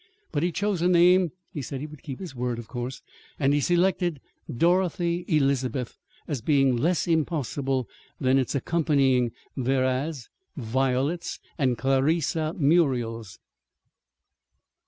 But 0.31 0.41
he 0.41 0.51
chose 0.51 0.81
a 0.81 0.87
name 0.87 1.29
(he 1.53 1.61
said 1.61 1.79
he 1.79 1.85
would 1.85 2.01
keep 2.01 2.17
his 2.19 2.33
word, 2.33 2.57
of 2.57 2.67
course), 2.67 3.03
and 3.39 3.53
he 3.53 3.61
selected 3.61 4.19
"Dorothy 4.51 5.23
Elizabeth" 5.27 5.95
as 6.27 6.41
being 6.41 6.75
less 6.75 7.07
impossible 7.07 7.87
than 8.19 8.39
its 8.39 8.55
accompanying 8.55 9.31
"Veras," 9.55 10.27
"Violets," 10.57 11.37
and 11.55 11.77
"Clarissa 11.77 12.55
Muriels." 12.57 13.37